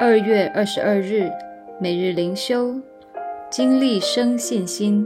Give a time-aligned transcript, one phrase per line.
[0.00, 1.28] 二月二十二日，
[1.80, 2.72] 每日灵修，
[3.50, 5.04] 经历生信心。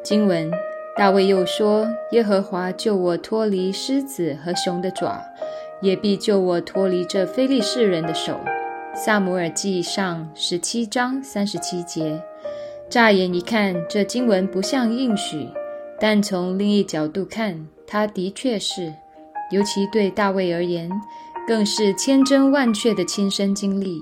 [0.00, 0.48] 经文：
[0.96, 5.20] 大卫又说：“耶和华救我脱离狮子和熊的爪，
[5.82, 8.38] 也必救我脱离这非利士人的手。”
[8.94, 12.22] 萨姆尔记上十七章三十七节。
[12.88, 15.48] 乍眼一看，这经文不像应许，
[15.98, 18.94] 但从另一角度看，它的确是，
[19.50, 20.88] 尤其对大卫而言，
[21.44, 24.00] 更是千真万确的亲身经历。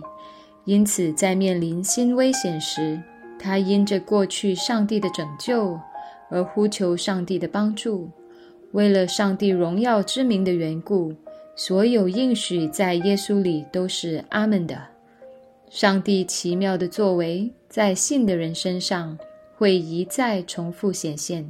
[0.66, 3.00] 因此，在面临新危险时，
[3.38, 5.78] 他因着过去上帝的拯救
[6.28, 8.10] 而呼求上帝的帮助。
[8.72, 11.14] 为了上帝荣耀之名的缘故，
[11.54, 14.76] 所有应许在耶稣里都是阿门的。
[15.70, 19.16] 上帝奇妙的作为在信的人身上
[19.56, 21.48] 会一再重复显现。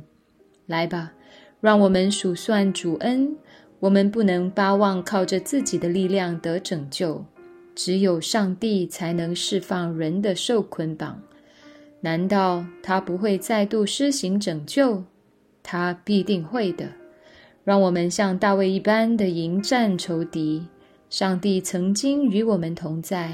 [0.66, 1.14] 来吧，
[1.60, 3.34] 让我们数算主恩。
[3.80, 7.24] 我们不能巴望靠着自己的力量得拯救。
[7.76, 11.22] 只有上帝才能释放人的受捆绑。
[12.00, 15.04] 难道他不会再度施行拯救？
[15.62, 16.90] 他必定会的。
[17.62, 20.66] 让我们像大卫一般的迎战仇敌。
[21.10, 23.32] 上帝曾经与我们同在，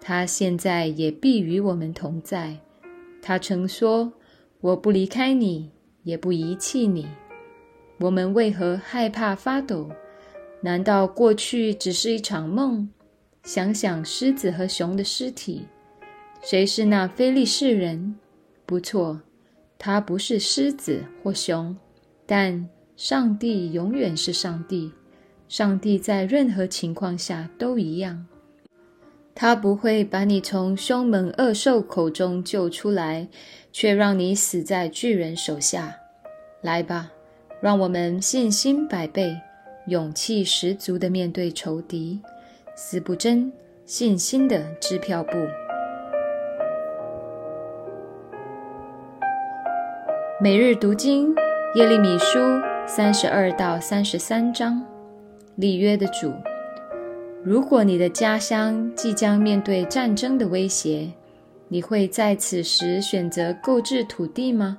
[0.00, 2.56] 他现在也必与我们同在。
[3.22, 4.12] 他曾说
[4.60, 5.70] ：“我不离开你，
[6.02, 7.06] 也不遗弃你。”
[8.00, 9.90] 我们为何害怕发抖？
[10.60, 12.88] 难道过去只是一场梦？
[13.46, 15.68] 想想狮子和熊的尸体，
[16.42, 18.16] 谁是那非利士人？
[18.66, 19.20] 不错，
[19.78, 21.76] 他不是狮子或熊，
[22.26, 24.92] 但上帝永远是上帝。
[25.48, 28.26] 上帝在任何情况下都一样，
[29.32, 33.28] 他不会把你从凶猛恶兽口中救出来，
[33.70, 35.94] 却让你死在巨人手下。
[36.62, 37.12] 来吧，
[37.62, 39.40] 让我们信心百倍、
[39.86, 42.20] 勇气十足地面对仇敌。
[42.78, 43.50] 死不真，
[43.86, 45.30] 信心的支票簿。
[50.38, 51.34] 每日读经
[51.76, 52.38] 耶利米书
[52.86, 54.84] 三十二到三十三章。
[55.54, 56.30] 里约的主，
[57.42, 61.10] 如果你的家乡即将面对战争的威胁，
[61.68, 64.76] 你会在此时选择购置土地吗？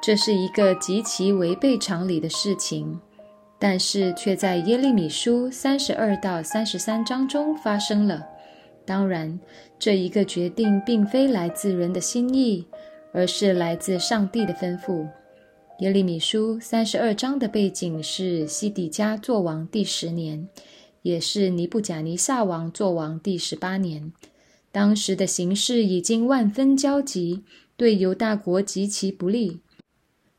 [0.00, 3.00] 这是一个极其违背常理的事情。
[3.58, 8.26] 但是却在耶利米书三十二到三十三章中发生了。
[8.84, 9.38] 当然，
[9.78, 12.66] 这一个决定并非来自人的心意，
[13.12, 15.08] 而是来自上帝的吩咐。
[15.80, 20.48] 耶利米书三十二章的背景是西底家作王第十年，
[21.02, 24.12] 也是尼布甲尼撒王作王第十八年。
[24.70, 27.42] 当时的形势已经万分焦急，
[27.76, 29.60] 对犹大国极其不利。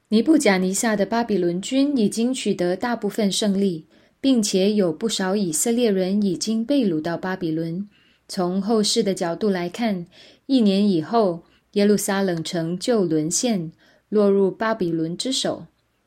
[0.09, 3.88] 尼布甲尼撒的巴比伦军已经取得大部分胜利，
[4.22, 7.90] 并且有不少以色列人已经被掳到巴比伦。
[8.25, 10.06] 从后世的角度来看，
[10.46, 13.73] 一年以后，耶路撒冷城就沦陷，
[14.07, 15.66] 落入巴比伦之手。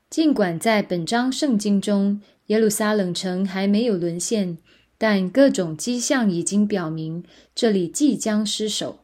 [0.08, 4.56] 尽管在本章圣经中，耶路撒冷城还没有沦陷，
[4.96, 7.22] 但各种迹象已经表明
[7.54, 9.00] 这里即将失守。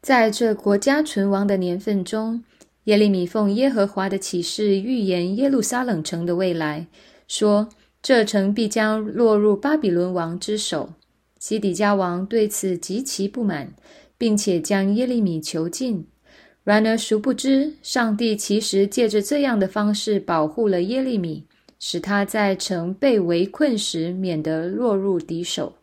[0.00, 2.42] 在这国家存亡的年份中。
[2.88, 6.86] 耶利米奉耶和华的启示预言耶路撒冷城的未来，
[7.26, 7.68] 说
[8.00, 10.88] 这城必将落入巴比伦王之手。
[11.38, 13.74] 西底家王对此极其不满，
[14.16, 16.06] 并且将耶利米囚禁。
[16.64, 21.44] 然而，殊不知上帝其实借着这样的方式保护了耶利米，
[21.78, 25.74] 使他在城被围困时免得落入敌手。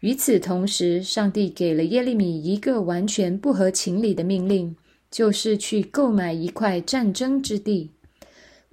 [0.00, 4.74] 与此同时，上帝给了耶利米一个完全不合情理的命令。
[5.14, 7.92] 就是去购买一块战争之地。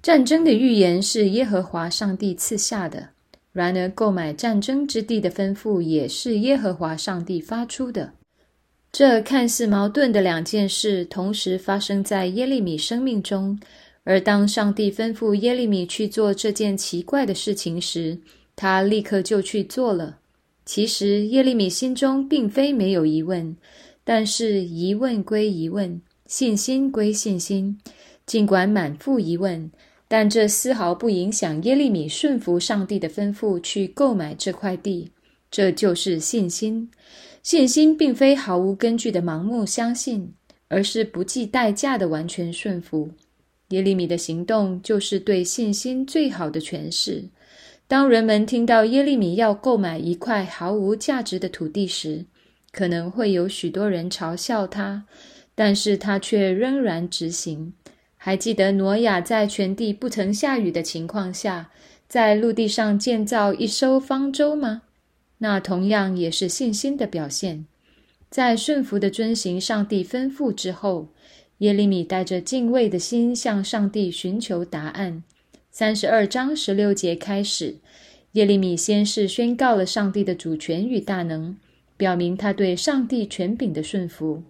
[0.02, 3.10] 战争的预言是耶和华上帝赐下的，
[3.52, 8.14] 然而购买战争之地的吩咐也是耶和华上帝发出的。
[8.90, 13.56] 这看似矛盾的两件事同时发生在耶利米生命中，
[14.02, 18.18] 而当上帝吩咐耶利米去做这件奇怪的事情时，
[18.56, 20.18] 他立刻就去做了。
[20.66, 23.56] 其实耶利米心中并非没有疑问，
[24.02, 26.02] 但是疑问归疑问。
[26.32, 27.78] 信心归信心，
[28.24, 29.70] 尽管满腹疑问，
[30.08, 35.12] 但这丝毫不影响耶利米顺服上帝的吩咐去购买这块地。
[35.50, 36.90] 这就是信心。
[37.42, 40.32] 信心并非毫无根据的盲目相信，
[40.68, 43.10] 而是不计代价的完全顺服。
[43.68, 47.24] 耶利米的行动就是对信心最好的诠释。
[47.86, 52.24] 当人们听到耶利米要购买一块毫无价值的土地时，
[52.72, 55.04] 可能会有许多人嘲笑他。
[55.54, 57.72] 但是他却仍然执行。
[58.16, 61.70] 还记得挪亚在全地不曾下雨的情况下，
[62.06, 64.82] 在陆地上建造一艘方舟吗？
[65.38, 67.66] 那同样也是信心的表现。
[68.30, 71.08] 在顺服的遵行上帝吩咐之后，
[71.58, 75.22] 耶利米带着敬畏的心向上帝寻求答案。
[75.70, 77.76] 三十二章十六节开始，
[78.32, 81.56] 耶利米先是宣告了上帝的主权与大能，
[81.96, 84.42] 表明他对上帝权柄的顺服。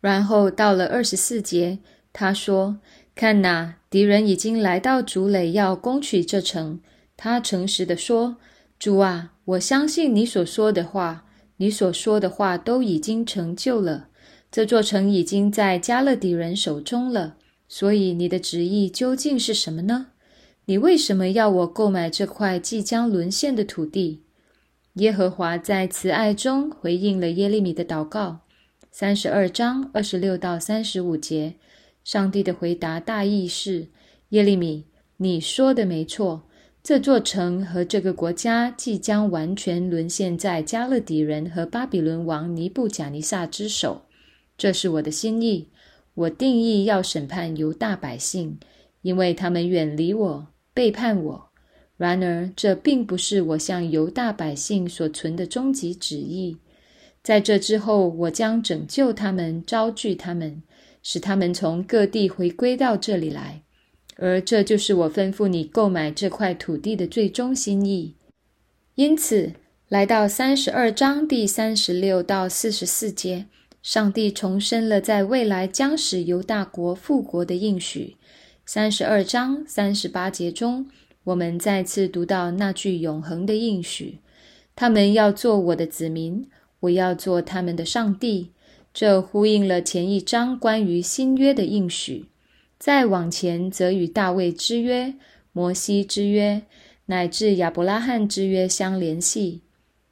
[0.00, 1.78] 然后到了二十四节，
[2.12, 2.78] 他说
[3.14, 6.80] ：“看哪，敌人已经来到竹垒，要攻取这城。”
[7.16, 8.36] 他诚实地说
[8.78, 11.26] ：“主啊，我相信你所说的话，
[11.58, 14.08] 你所说的话都已经成就了。
[14.50, 17.36] 这座城已经在加勒底人手中了。
[17.68, 20.08] 所以你的旨意究竟是什么呢？
[20.64, 24.22] 你为什么要我购买这块即将沦陷的土地？”
[24.94, 28.40] 耶和华在慈爱中回应了耶利米的祷告。
[28.92, 31.54] 三十二章二十六到三十五节，
[32.02, 33.86] 上帝的回答大意是：
[34.30, 34.84] 耶利米，
[35.18, 36.42] 你说的没错。
[36.82, 44.02] 这座城和这个国家即将完全沦陷在加勒底人和巴比伦王尼布贾尼撒之手，
[44.58, 45.68] 这是我的心意。
[46.14, 48.58] 我定义要审判犹大百姓，
[49.02, 51.50] 因为他们远离我，背叛我。
[51.96, 56.56] 然而，这并不是我向犹大百姓所存的终极旨意。
[57.22, 60.62] 在这之后，我将拯救他们，招聚他们，
[61.02, 63.62] 使他们从各地回归到这里来。
[64.16, 68.14] 而这就是我吩咐你购买这块土地的最终心意。
[68.94, 69.52] 因此，
[69.88, 73.46] 来到三十二章第三十六到四十四节，
[73.82, 78.16] 上帝重申了在未来将使犹大国复国的应许。
[78.66, 80.86] 三十二章三十八节中，
[81.24, 84.18] 我们再次读到那句永恒的应许
[84.76, 86.46] ：“他们要做我的子民，
[86.80, 88.50] 我要做他们的上帝。”
[88.92, 92.26] 这呼应了前一章关于新约的应许。
[92.76, 95.14] 再往前，则与大卫之约、
[95.52, 96.62] 摩西之约，
[97.06, 99.60] 乃至亚伯拉罕之约相联系。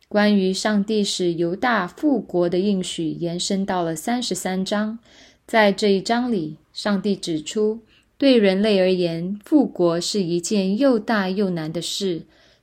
[0.08, 4.98] 关于上帝使犹大复国的应许，延伸到了三十三章。
[5.46, 7.80] 在这一章里，上帝指出，
[8.16, 12.22] 对人类而言，复国是一件又大又难的事。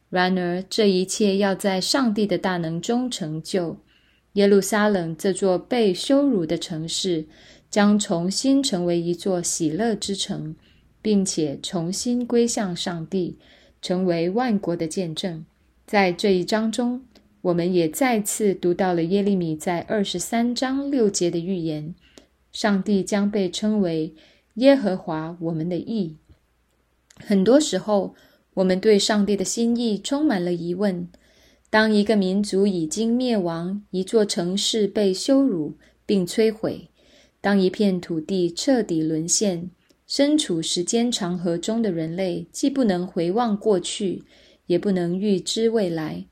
[0.09, 3.77] 然而，这一切要在上帝的大能中成就。
[4.35, 7.25] 耶路撒冷这座被羞辱的城市。
[7.67, 10.55] 将重新成为一座喜乐之城，
[11.01, 13.37] 并且重新归向上帝，
[13.81, 15.45] 成为万国的见证。
[15.85, 17.03] 在这一章中，
[17.41, 21.93] 我们也再次读到了耶利米在二十三章六节的预言：
[22.53, 24.15] 上帝将被称为
[24.53, 26.15] 耶和华我们的义。
[27.17, 28.15] 很多时候，
[28.53, 31.09] 我们对上帝的心意充满了疑问。
[31.75, 35.73] 当一个民族已经灭亡，一座城市被羞辱
[36.05, 36.87] 并摧毁。
[37.41, 39.69] 当一片土地彻底沦陷，
[40.07, 44.23] 身处时间长河中的人类既不能回望过去，
[44.67, 46.27] 也不能预知未来。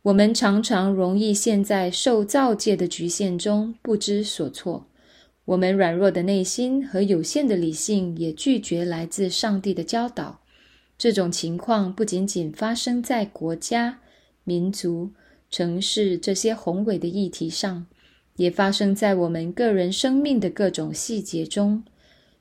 [0.00, 4.86] 我们常常容易陷在受造界的局限中，不知所措。
[5.44, 10.40] 我们软弱的内心和有限的理性也拒绝来自上帝的教导。
[10.96, 13.98] 这种情况不仅仅发生在国家、
[14.46, 15.10] 民族、
[15.50, 17.84] 城市这些宏伟的议题上。
[18.36, 21.82] 也发生在我们个人生命的各种细节中。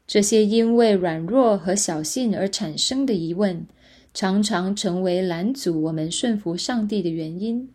[0.05, 3.65] 这些因为软弱和小信而产生的疑问，
[4.13, 7.69] 常常成为拦阻我们顺服上帝的原因。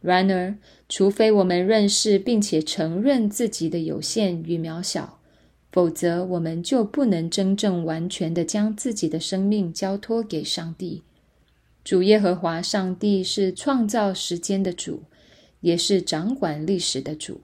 [0.00, 5.20] 然而，除非我们认识并且承认自己的有限与渺小，
[5.70, 11.04] 否则我们就不能真正完全的将自己的生命交托给上帝。
[11.84, 15.02] 主耶和华上帝是创造时间的主，
[15.60, 17.40] 也是掌管历史的主。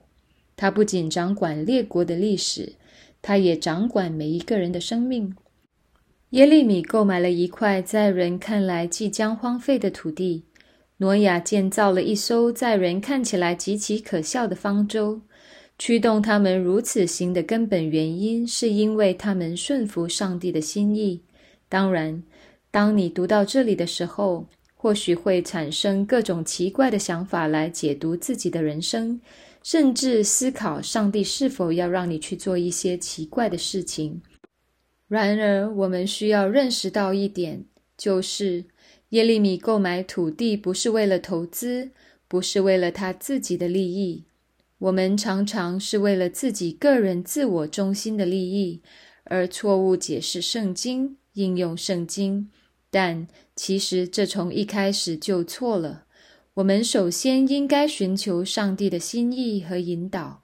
[0.56, 2.74] 他不仅掌管列国的历史，
[3.20, 5.34] 他也掌管每一个人的生命。
[6.30, 10.44] 耶利米购买了一块在人看来即将荒废的土地。
[10.98, 15.20] 挪亚建造了一艘在人看起来极其可笑的方舟。
[15.78, 21.22] 驱动他们如此行的根本原因，是因为他们顺服上帝的心意。
[21.68, 22.20] 当然，
[22.70, 29.20] 当你读到这里的时候，或许会产生各种奇怪的想法来解读自己的人生。
[29.60, 34.22] 甚至思考上帝是否要让你去做一些奇怪的事情。
[35.08, 38.64] 然而，我们需要认识到一点，就是
[39.10, 41.90] 耶利米购买土地不是为了投资，
[42.28, 44.24] 不是为了他自己的利益。
[44.78, 48.80] 我们常常是为了自己个人自我中心的利益
[49.24, 52.50] 而错误解释圣经、应用圣经，
[52.90, 56.04] 但其实这从一开始就错了。
[56.54, 60.42] 我们首先应该寻求上帝的心意和引导，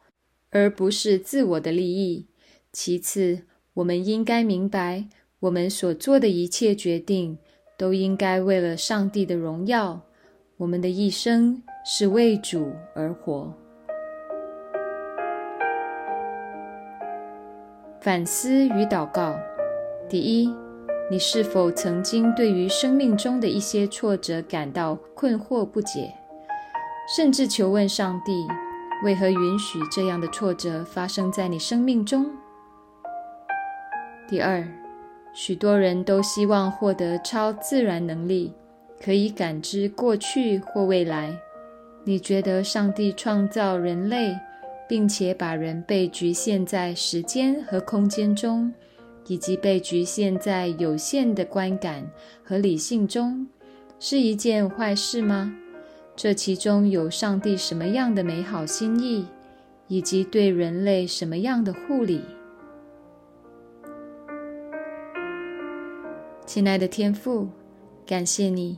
[0.50, 2.28] 而不是自我的利益。
[2.72, 3.42] 其次，
[3.74, 5.08] 我们应该明白，
[5.40, 7.36] 我们所做的一切决定
[7.76, 10.00] 都应该为了上帝的荣耀。
[10.58, 13.52] 我们的一生是为主而活。
[18.00, 19.36] 反思与祷告：
[20.08, 20.48] 第一，
[21.10, 26.14] 你是否曾经对于生命中的一些挫折感到困惑不解，
[27.14, 28.32] 甚至求问上帝
[29.04, 32.26] 为何允许这样的挫折发生在你生命中？
[34.26, 34.66] 第二，
[35.34, 38.54] 许多人都希望获得超自然能力，
[38.98, 41.36] 可以感知过去或未来。
[42.04, 44.34] 你觉得上帝创造人类？
[44.86, 48.70] 并且把人被局限在时间和空间中，
[49.26, 52.10] 以及被局限在有限的观感
[52.42, 53.46] 和理性中，
[53.98, 55.54] 是一件坏事吗？
[56.16, 59.26] 这其中有上帝什么样的美好心意，
[59.88, 62.20] 以及对人类什么样的护理？
[66.46, 67.48] 亲爱的天父，
[68.06, 68.76] 感谢你，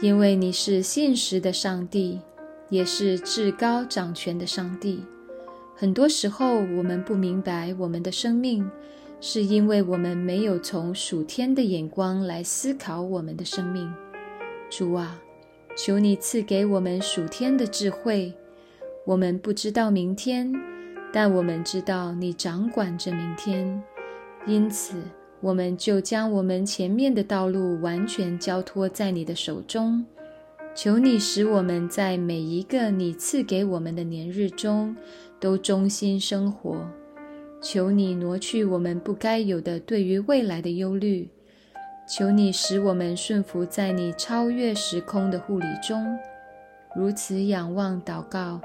[0.00, 2.20] 因为你是现实的上帝，
[2.68, 5.02] 也是至高掌权的上帝。
[5.74, 8.68] 很多时候，我们不明白我们的生命，
[9.20, 13.92] 是因为我们没有从属天的眼光来思考我们的生命。
[14.70, 15.20] 主啊，
[15.76, 18.32] 求你赐给我们属天的智慧。
[19.04, 20.52] 我们不知道明天，
[21.12, 23.82] 但我们知道你掌管着明天，
[24.46, 25.02] 因此
[25.40, 30.04] 我们就将我们前面的道路完全交托在你的手中。
[30.74, 34.96] 求你使我们在每一个你赐给我们的年日中。
[35.40, 36.84] 都忠心生活，
[37.60, 41.28] 求你挪去我们不该有的对于未来的忧虑，
[42.08, 46.16] 求你使我们顺服在你超越时空的护理中。
[46.94, 48.60] 如此仰望祷告，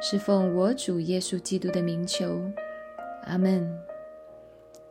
[0.00, 2.40] 是奉我主耶稣基督的名求，
[3.24, 3.70] 阿门。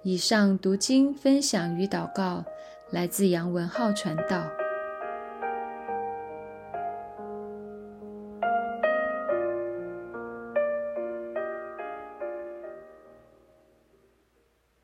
[0.03, 2.45] 以上读经分享与祷告
[2.91, 4.47] 来自杨文浩传道。